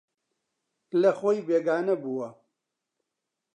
لەخۆی 1.01 1.45
بێگانە 1.47 1.95
بووە 2.01 2.29